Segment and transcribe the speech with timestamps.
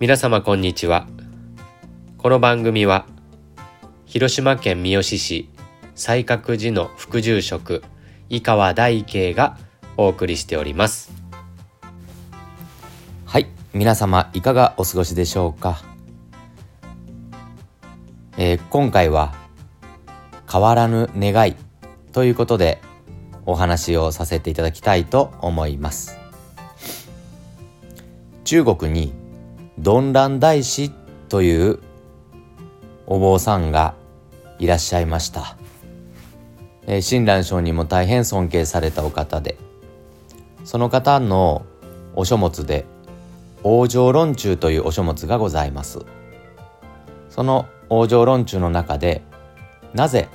[0.00, 1.08] 皆様こんにちは。
[2.18, 3.04] この番組は
[4.06, 5.50] 広島県三次市
[5.96, 7.82] 西角寺の副住職
[8.28, 9.58] 井川大慶が
[9.96, 11.10] お送りしております。
[13.26, 15.82] はい皆様いかがお過ごしでしょうか、
[18.36, 19.34] えー今回は
[20.48, 21.56] 変わらぬ願い
[22.12, 22.80] ということで
[23.46, 26.16] お話をさせていただきたいと思います。
[28.44, 29.12] 中国に
[29.80, 30.90] ドンラン大師
[31.28, 31.78] という
[33.06, 33.94] お坊さんが
[34.58, 35.56] いらっしゃいました、
[36.88, 39.56] えー親鸞聖にも大変尊敬されたお方で
[40.64, 41.64] その方の
[42.16, 42.86] お書物で
[43.62, 46.00] 往生論中というお書物がございます。
[47.30, 49.22] その往生論中の中で
[49.94, 50.28] なぜ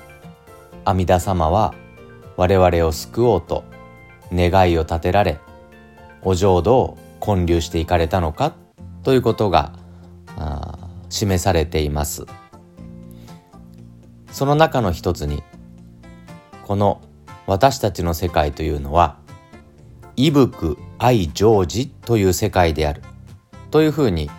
[0.86, 1.74] 阿弥陀様は
[2.38, 3.66] 我々を救おうと
[4.32, 5.40] 願いを立てられ
[6.22, 8.54] お浄土を建立していかれたのか
[9.04, 9.74] ということが
[11.10, 12.26] 示されています
[14.32, 15.44] その中の一つに
[16.64, 17.02] この
[17.46, 19.18] 私たちの世界というのは
[20.16, 23.02] 異福愛成就という世界である
[23.72, 24.30] というふうに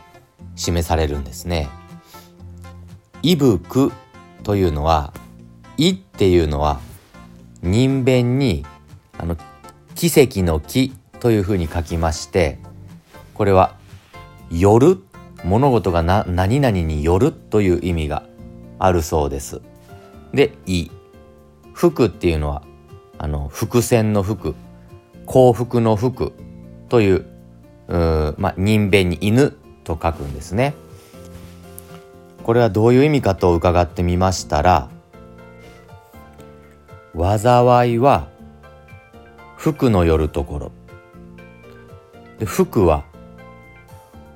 [0.56, 1.69] 示されるんですね。
[3.23, 3.93] 異福
[4.43, 5.12] というのは
[5.77, 6.81] 「異」っていうのは
[7.62, 8.65] 人弁に
[9.19, 9.37] あの
[9.95, 12.59] 奇跡の奇というふうに書きまして
[13.34, 13.75] これは
[14.50, 14.98] 「よる」
[15.45, 18.23] 物事がな何々によるという意味が
[18.78, 19.61] あるそうです。
[20.33, 20.91] で「異」
[21.75, 22.62] 福っていうのは
[23.19, 24.55] あの伏線の福
[25.27, 26.33] 幸福の福
[26.89, 27.27] という
[27.89, 30.75] うまあ、人弁に犬と書くんですね。
[32.42, 34.89] これはどういう意味かと伺ってみましたら
[37.15, 38.28] 災いは
[39.56, 40.72] 福のよるところ。
[42.38, 43.05] で福は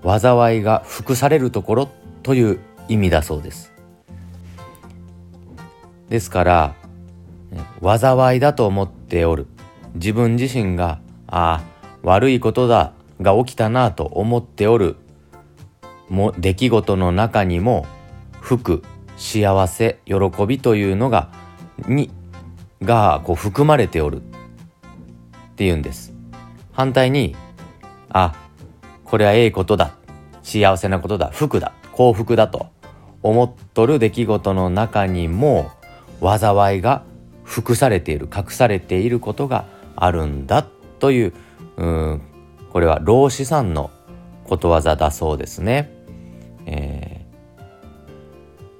[0.02, 1.90] 災いが服されるところ
[2.22, 3.72] という意味だそうです。
[6.08, 6.74] ですから
[7.82, 9.46] 災いだと思っておる。
[9.94, 11.62] 自分自身がああ
[12.02, 14.96] 悪いことだが起きたなと思っておる。
[16.08, 17.86] も出来事の中にも
[18.40, 18.82] 福
[19.18, 20.14] 幸せ喜
[20.46, 21.30] びというのが
[21.86, 22.10] に
[22.82, 24.22] がこう含まれておる。
[24.22, 26.14] っていうんです。
[26.72, 27.34] 反対に
[28.10, 28.34] あ
[29.08, 29.96] これはええことだ
[30.42, 32.66] 幸せなことだ福だ幸福だと
[33.22, 35.70] 思っとる出来事の中にも
[36.20, 37.02] 災いが
[37.44, 40.66] 服されている隠されていることがあるんだ
[40.98, 41.32] という
[41.76, 42.22] うん
[42.72, 43.90] これは老子さんの
[44.44, 45.90] ことわざだそうですね。
[46.66, 47.18] えー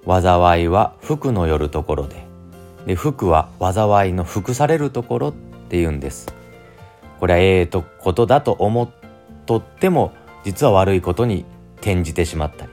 [0.09, 2.25] 災いは福のよるところで
[2.87, 5.33] で福は災いの服されるところっ
[5.69, 6.35] ていうんです。
[7.21, 8.89] これはええとことだと思っ
[9.45, 10.13] とっても
[10.45, 11.45] 実は悪いことに
[11.77, 12.73] 転じてしまったり。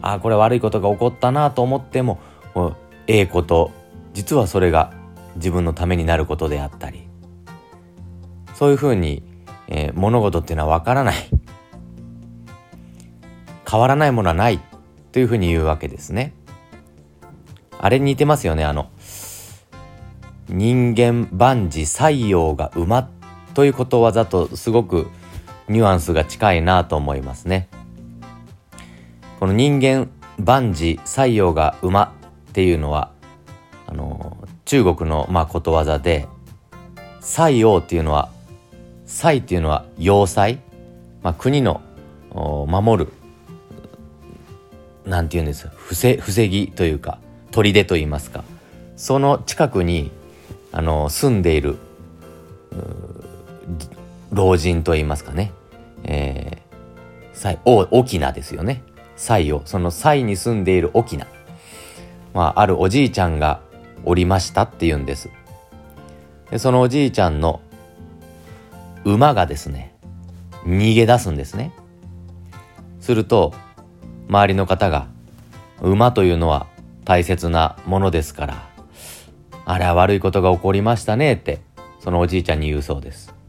[0.00, 2.20] ああこれ悪いことが起こったなと思っても
[3.06, 3.70] ええこと
[4.14, 4.92] 実はそれが
[5.36, 7.08] 自分のためになることであったり。
[8.54, 9.22] そういうふうに、
[9.68, 11.14] えー物事っていうのは分からない。
[13.68, 14.60] 変わらないものはない
[15.12, 16.34] というふうに言うわけですね。
[17.78, 18.64] あれに似てますよね。
[18.64, 18.90] あの
[20.48, 23.08] 人間万事採用が馬
[23.54, 25.08] ということわざとすごく
[25.68, 27.68] ニュアンスが近いなと思いますね。
[29.40, 30.08] この人間
[30.38, 32.14] 万事採用が馬
[32.50, 33.10] っていうのは
[33.86, 36.28] あの中国のまあことわざで
[37.20, 38.30] 採用っていうのは
[39.06, 40.58] 祭っていうのは要塞、
[41.22, 41.80] まあ、国の
[42.32, 43.12] 守る
[45.04, 45.68] なんて言うんです？
[45.74, 47.18] 防防ぎというか
[47.50, 48.44] 砦と言いますか。
[48.96, 50.12] その近くに
[50.70, 51.76] あの住んでいる
[54.32, 55.52] 老人と言いますかね、
[56.04, 58.82] えー、祭お沖縄ですよね。
[59.14, 61.30] 祭をその祭に住んでいる沖縄、
[62.32, 63.60] まあ、あるおじいちゃんが
[64.04, 65.30] おりましたって言うんです。
[66.50, 67.60] でそのおじいちゃんの
[69.04, 69.94] 馬がですね
[70.64, 71.72] 逃げ出すんですね。
[73.00, 73.52] すると
[74.28, 75.08] 周りの方が
[75.82, 76.66] 馬というのは
[77.04, 78.68] 大切なものですから
[79.64, 81.60] あれは悪いことが起こりましたねって
[82.00, 83.41] そのおじいちゃんに言うそうです。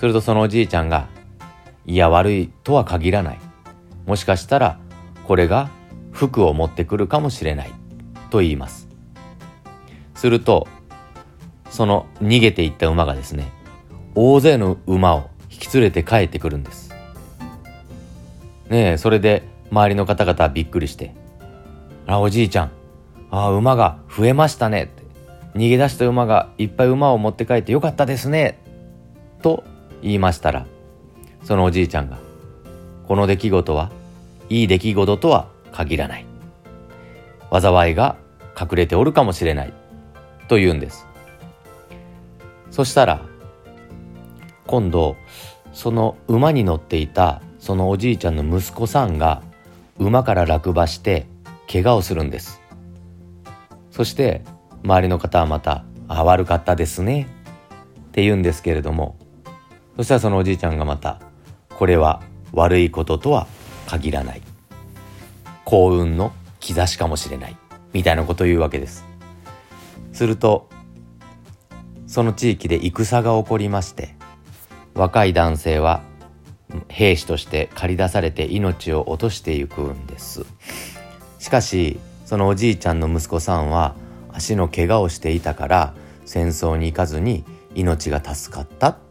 [0.00, 1.08] するとそのおじいちゃんが
[1.84, 3.38] いや悪いとは限らない。
[4.06, 4.78] もしかしたら
[5.26, 5.68] これが
[6.10, 7.72] 福を持ってくるかもしれない
[8.30, 8.88] と言います。
[10.14, 10.66] すると
[11.68, 13.52] その逃げていった馬がですね
[14.14, 16.94] 大勢の馬を引き連れて帰ってくるんです。
[18.70, 21.14] ねえそれで周りの方々はびっくりして
[22.08, 22.70] 「あおじいちゃん
[23.30, 25.02] あ馬が増えましたね」って。
[25.54, 28.58] 逃げ出した馬がいっぱい馬を持って帰ってよかったですね。
[29.42, 29.64] と
[30.02, 30.66] 言いましたら
[31.44, 32.18] そのおじいちゃんが
[33.06, 33.90] 「この出来事は
[34.48, 36.26] いい出来事とは限らない。
[37.50, 38.16] 災いが
[38.60, 39.72] 隠れておるかもしれない。
[40.48, 41.06] と言うんです。
[42.70, 43.20] そしたら
[44.66, 45.16] 今度
[45.72, 49.42] その馬に乗っていたそのおじいちゃんの息子さんが
[49.98, 51.26] 馬から落馬して
[51.70, 52.60] 怪我をするんです。
[53.90, 54.42] そして
[54.84, 57.26] 周りの方はまた「あ悪かったですね」
[58.08, 59.16] って言うんですけれども
[60.00, 61.20] そしたらそのおじいちゃんがまた
[61.76, 63.46] 「これは悪いこととは
[63.86, 64.40] 限らない」
[65.66, 67.56] 幸運の兆しかもしれない。
[67.92, 69.04] みたいなことを言うわけです。
[70.14, 70.70] すると
[72.06, 74.14] その地域で戦が起こりまして
[74.94, 76.00] 若い男性は
[76.88, 80.46] 兵士として駆り出されて命を落としていくんです。
[81.38, 83.94] しかしそのおじいちゃんの息子さんは
[84.32, 85.92] 足の怪我をしていたから
[86.24, 87.44] 戦争に行かずに
[87.74, 89.09] 命が助かった。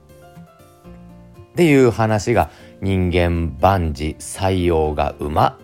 [1.60, 5.58] っていう話が人間万事採用が馬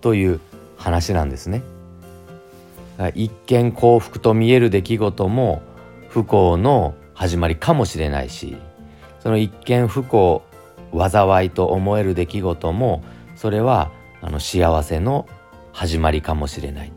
[0.00, 0.40] という
[0.78, 1.62] 話なんですね。
[3.14, 5.60] 一見幸福と見える出来事も
[6.08, 8.56] 不幸の始まりかもしれないし
[9.20, 10.42] その一見不幸
[10.96, 13.04] 災いと思える出来事も
[13.36, 13.90] それは
[14.22, 15.28] あの幸せの
[15.74, 16.92] 始まりかもしれない。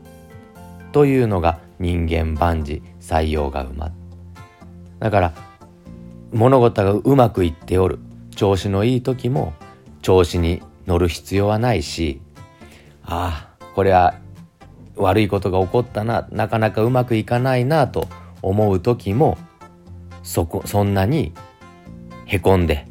[0.93, 3.91] というのが人間万事採用が馬。
[4.99, 5.33] だから
[6.31, 7.99] 物事がうまくいっておる。
[8.35, 9.53] 調子のいい時も
[10.01, 12.21] 調子に乗る必要はないし
[13.03, 14.15] ああこれは
[14.95, 18.07] 悪いことが起こったななかなかうまくいかないなと
[18.41, 19.37] 思う時も
[20.23, 21.33] そこそんなに
[22.25, 22.87] へこんで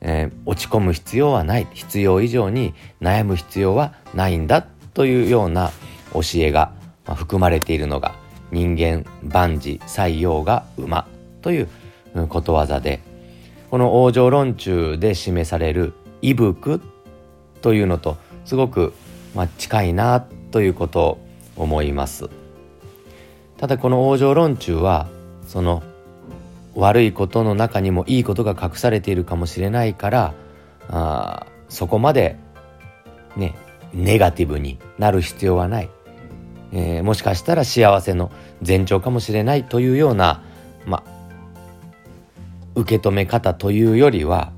[0.00, 5.70] えー、落ち込む必要はない必要以上に悩む必要はないんだというような
[6.12, 6.72] 教えが、
[7.06, 8.14] 含まれているのが
[8.52, 11.08] 人間万事採用が馬
[11.42, 11.68] という
[12.28, 13.00] ことわざで
[13.70, 15.92] この往生論中で示される
[16.36, 16.80] 「ぶく」
[17.62, 18.92] というのとすごく、
[19.34, 21.18] まあ、近いなということを
[21.56, 22.28] 思います。
[23.58, 25.08] ただこの往生論中は
[25.46, 25.82] その
[26.74, 30.34] 悪いことの中にもいいことが隠されているかもしれないから
[30.88, 32.36] あそこまで
[33.36, 33.54] ね
[33.92, 35.90] ネガティブになる必要はない、
[36.72, 38.30] えー、もしかしたら幸せの
[38.66, 40.42] 前兆かもしれないというような、
[40.86, 41.02] ま、
[42.74, 44.52] 受け止め方というよりは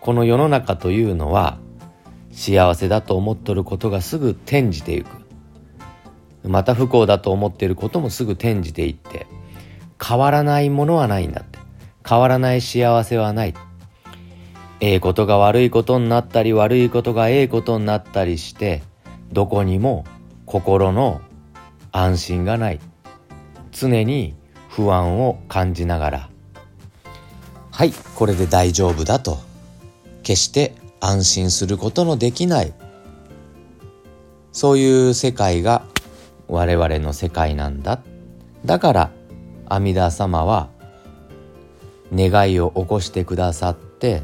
[0.00, 1.58] この世の中というのは
[2.30, 5.08] 幸せだと思っとることがすぐ転じていく。
[6.42, 9.26] また不幸だと思っていることもすぐ転じていって
[10.04, 11.58] 変わらないものはないんだって。
[12.06, 13.54] 変わらない幸せはない。
[14.80, 18.82] ええことが悪いことになったり悪いことがええことになったりして
[19.32, 20.04] どこにも
[20.44, 21.22] 心の
[21.92, 22.80] 安心がない。
[23.72, 24.34] 常に
[24.68, 26.33] 不安を感じながら。
[27.74, 29.40] はいこれで大丈夫だと。
[30.22, 32.72] 決して安心することのできない。
[34.52, 35.84] そういう世界が
[36.46, 38.00] 我々の世界なんだ。
[38.64, 39.10] だから
[39.66, 40.68] 阿弥陀様は
[42.14, 44.22] 願いを起こしてくださって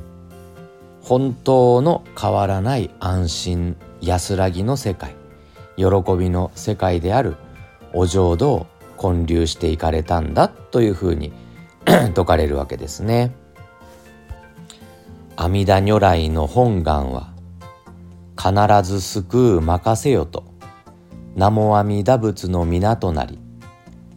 [1.03, 5.17] 本当の変わらない安心安らぎの世界
[5.77, 5.87] 喜
[6.17, 7.35] びの世界である
[7.95, 11.33] お浄土を建立していかれたんだというふうに
[11.85, 13.40] 説かれるわけですね。
[15.43, 17.33] 阿弥陀如来の本願は
[18.37, 20.45] 必ず救う任せよと
[21.35, 23.39] 南無阿弥陀仏の港なり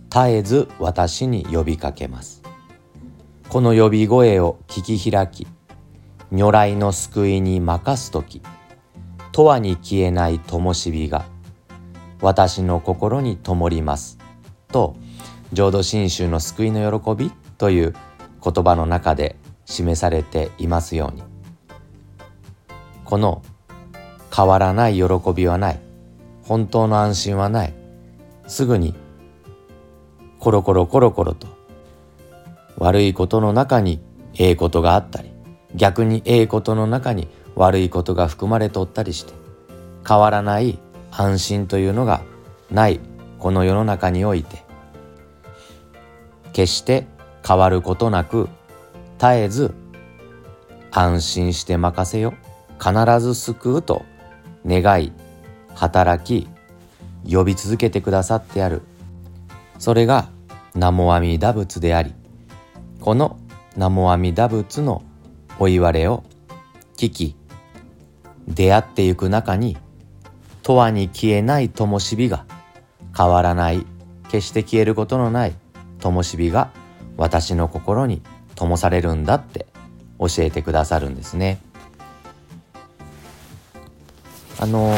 [0.10, 2.44] 絶えず私に呼びかけます。
[3.48, 5.48] この呼び声を聞き開き、
[6.30, 8.42] 如来の救いに任すとき、
[9.32, 11.24] 永遠に消えない灯火が
[12.20, 14.18] 私の心に灯ります。
[14.68, 14.98] と、
[15.54, 17.94] 浄土真宗の救いの喜びという
[18.44, 21.24] 言葉の中で示されていますように、
[23.06, 23.42] この
[24.36, 25.04] 変わらない喜
[25.36, 25.80] びはない、
[26.44, 27.74] 本当の安心はない、
[28.48, 28.96] すぐに
[30.40, 31.48] コロコロコロコロと
[32.78, 34.02] 悪いことの中に
[34.38, 35.32] ええことがあったり
[35.76, 39.34] 逆にええことの中に悪いことが含まれとったりして
[40.06, 40.80] 変わらない
[41.12, 42.24] 安心というのが
[42.70, 43.00] ない
[43.40, 44.64] この世の中において。
[46.54, 47.08] 決して
[47.46, 48.48] 変わることなく
[49.18, 49.74] 絶えず
[50.92, 52.34] 安心して任せよ。
[52.80, 54.04] 必ず救うと
[54.66, 55.12] 願い
[55.76, 56.48] 働き
[57.32, 58.82] 呼び続けてくださってある。
[59.80, 60.30] それが
[60.76, 62.14] 南無阿弥陀仏であり
[63.00, 63.38] この
[63.76, 65.04] 南無阿弥陀仏の
[65.60, 66.24] お言われを
[66.98, 67.36] 聞き
[68.48, 69.78] 出会ってゆく中に
[70.64, 72.46] 永遠に消えない灯火が
[73.16, 73.86] 変わらない
[74.30, 75.54] 決して消えることのない
[76.00, 76.72] 灯火が
[77.18, 78.22] 私の心に
[78.68, 79.66] 灯されるんだって
[80.20, 81.60] 教えてくださるんですね。
[84.60, 84.94] あの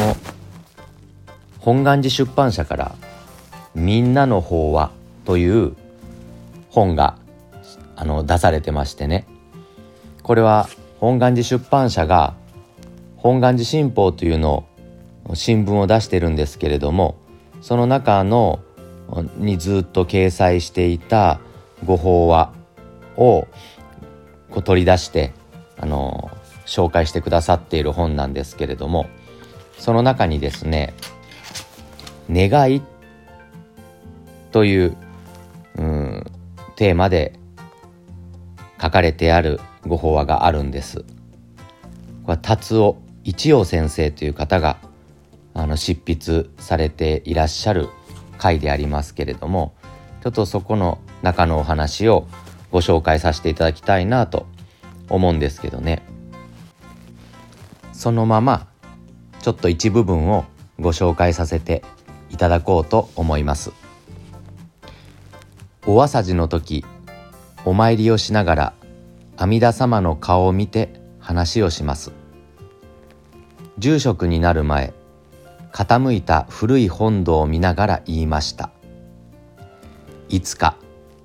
[1.58, 2.94] 本願寺出版社から
[3.74, 4.92] 「みんなの法話」
[5.26, 5.74] という
[6.70, 7.16] 本が
[7.96, 9.26] あの出されてましてね
[10.22, 10.68] これは
[11.00, 12.34] 本願寺出版社が
[13.16, 14.64] 本願寺新報というの
[15.24, 17.16] を新聞を出してるんですけれども
[17.60, 18.60] その中の
[19.38, 21.40] にずっと掲載していた
[21.84, 22.52] ご法話
[23.16, 23.48] を
[24.50, 25.32] こう取り出して
[25.78, 26.30] あの
[26.66, 29.06] 紹介してくださっている本なんですけれども
[29.78, 30.94] その中にですね
[32.30, 32.82] 「願い」
[34.52, 34.96] という
[35.76, 36.24] うん
[36.76, 37.38] テーマで
[38.80, 41.04] 書かれてあるご法話があるんです。
[42.24, 44.78] これ達夫一葉先生という方が
[45.54, 47.88] あの執筆されていらっしゃる
[48.36, 49.74] 回でありますけれども
[50.22, 52.26] ちょっとそこの中のお話を
[52.76, 54.44] ご紹介させていただきたいなと
[55.08, 56.02] 思うんですけどね。
[57.94, 58.66] そのまま
[59.40, 60.44] ちょっと一部分を
[60.78, 61.82] ご紹介させて
[62.28, 63.72] いただこうと思います。
[65.86, 66.84] お朝事の時
[67.64, 68.72] お参りをしながら
[69.38, 72.12] 阿弥陀様の顔を見て話をします。
[73.78, 74.92] 住職になる前
[75.72, 78.68] 傾いた古い本堂を見ながら言いました。
[80.28, 80.76] いつか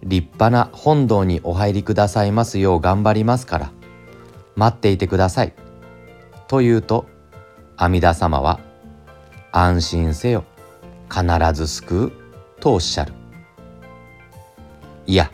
[0.04, 3.72] 立派な本堂にお入りくださいますよう頑張りますから。
[4.56, 5.54] 待っていてください。
[6.48, 7.06] と言うと
[7.78, 8.60] 阿弥陀様は
[9.52, 10.44] 安心せよ。
[11.10, 12.12] 必ず救う
[12.60, 13.14] とおっしゃる。
[15.08, 15.32] いや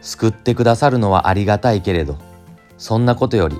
[0.00, 2.18] 救ってくださるのはありがたいけれど
[2.76, 3.56] そんなことより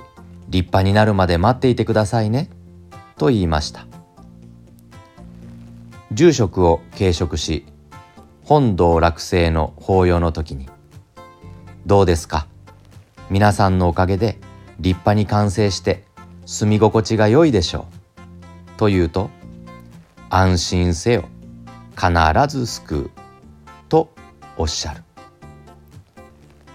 [0.47, 2.49] 立派になるまで待っていてくださいね。
[3.17, 3.87] と言いました。
[6.11, 7.65] 住職を継職し
[8.45, 10.69] 本堂落成の法要の時に。
[11.87, 12.45] どうですか？
[13.31, 14.37] 皆さんのおかげで
[14.79, 16.03] 立派に完成して
[16.45, 18.77] 住み心地が良いでしょう。
[18.77, 19.31] と言うと
[20.29, 21.25] 安心せよ
[21.95, 22.11] 必
[22.47, 23.11] ず救う。
[23.89, 24.13] と
[24.57, 25.01] おっしゃる。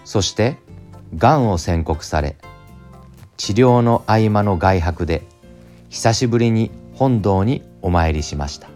[0.03, 0.57] そして
[1.15, 2.35] がんを宣告され
[3.37, 5.23] 治療の合間の外泊で
[5.87, 8.67] 久しぶりに本堂にお参りしました。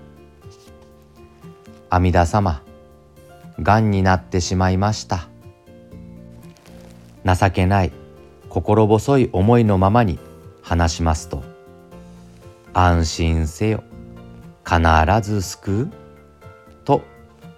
[1.89, 2.61] 阿弥陀様
[3.61, 5.27] がんになってしまいました。
[7.25, 7.91] 情けない
[8.49, 10.19] 心細い思いのままに
[10.61, 11.43] 話しますと
[12.73, 13.83] 安心せよ
[14.63, 14.79] 必
[15.21, 15.91] ず救う
[16.83, 17.01] と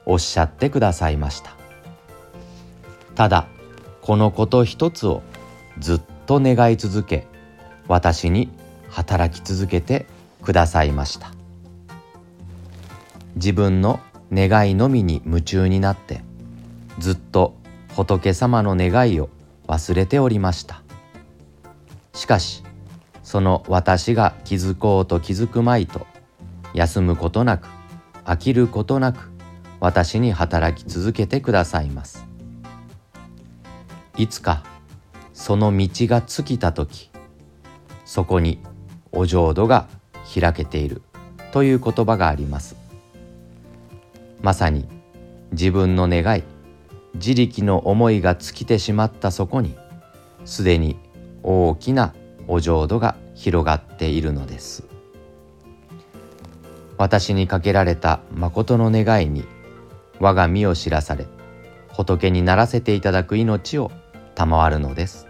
[0.05, 1.55] おっしゃってくださいました。
[3.15, 3.47] ただ
[4.01, 5.21] このこと一つを
[5.79, 7.27] ずっと願い続け
[7.87, 8.49] 私に
[8.89, 10.05] 働き続けて
[10.43, 11.31] くださいました。
[13.35, 13.99] 自分の
[14.31, 16.21] 願いのみに夢中になって
[16.99, 17.55] ずっと
[17.95, 19.29] 仏様の願いを
[19.67, 20.81] 忘れておりました。
[22.13, 22.63] しかし
[23.23, 26.07] その私が気づこうと気づくまいと
[26.73, 27.67] 休むことなく
[28.25, 29.29] 飽きることなく
[29.79, 32.25] 私に働き続けてくださいます。
[34.17, 34.63] いつか
[35.33, 37.11] その道が尽きた時
[38.05, 38.59] そこに
[39.11, 39.87] お浄土が
[40.33, 41.03] 開けている
[41.51, 42.86] という言葉があります。
[44.41, 44.87] まさに
[45.51, 46.43] 自分の願い
[47.15, 49.75] 自力の思いが尽きてしまったそこに
[50.45, 50.97] すでに
[51.43, 52.13] 大きな
[52.47, 54.85] お浄土が広がっているのです。
[56.97, 59.45] 私にかけられた誠の願いに
[60.19, 61.27] 我が身を知らされ
[61.89, 63.91] 仏にならせていただく命を
[64.35, 65.27] 賜るのです。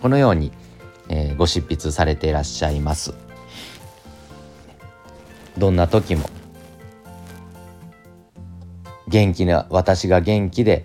[0.00, 0.52] このように、
[1.08, 3.14] えー、ご執筆されていらっしゃいます。
[5.58, 6.30] どんな時も
[9.08, 10.84] 元気な私が元気で、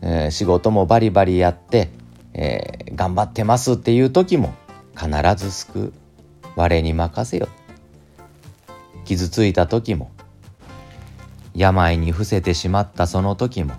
[0.00, 1.90] えー、仕事もバリバリやって、
[2.32, 4.54] えー、頑張ってますっていう時も
[4.96, 5.92] 必ず救う。
[6.54, 7.48] 我に任せよ。
[9.04, 10.10] 傷ついた時も
[11.54, 13.74] 病に伏せてしまったその時も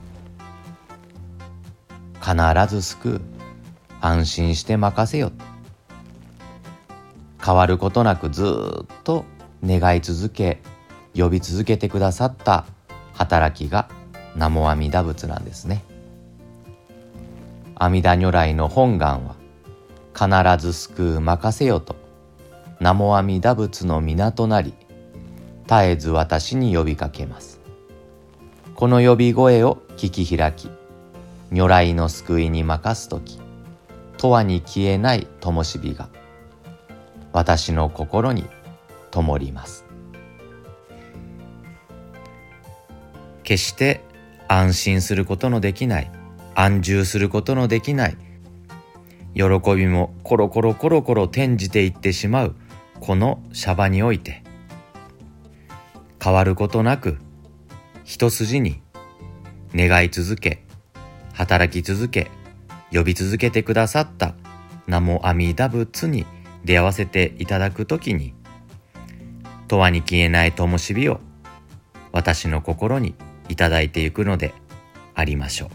[2.22, 2.36] 必
[2.70, 3.22] ず救う。
[4.00, 5.32] 安心して任せよ。
[7.44, 8.44] 変わることなくず
[8.84, 9.26] っと
[9.66, 10.60] 願い続け
[11.16, 12.66] 呼び続けてくださった
[13.18, 13.90] 働きが
[14.36, 15.84] 南無阿弥陀仏なんですね。
[17.76, 19.36] 阿弥陀如来の本願は
[20.14, 21.96] 必ず救う任せよと
[22.80, 24.74] 南無阿弥陀仏の港なり
[25.68, 27.60] 絶えず私に呼びかけます。
[28.76, 30.70] この呼び声を聞き開き
[31.52, 33.40] 如来の救いに任す時
[34.20, 36.10] 永遠に消えない灯火が
[37.34, 38.46] 私の心に
[39.10, 39.87] 灯ります。
[43.48, 44.02] 決して
[44.50, 46.12] 安心することのできない。
[46.54, 48.18] 安住することのできない。
[49.36, 52.56] 喜びもコロコロコロコロ転じていってしまう。
[53.00, 54.44] このシャバにおいて。
[56.22, 57.20] 変わることなく
[58.04, 58.82] 一筋に
[59.74, 60.66] 願い続け
[61.32, 62.30] 働き続け
[62.92, 64.36] 呼び続けてくださった
[64.88, 66.26] 名も阿弥陀仏に
[66.66, 68.34] 出会わせていただくときに
[69.70, 71.22] 永遠に消えない灯火を
[72.12, 73.16] 私の心に
[73.50, 74.54] いただいていくので
[75.16, 75.68] ありましょ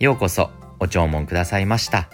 [0.00, 0.04] う。
[0.04, 2.08] ようこそお聴聞くださいました。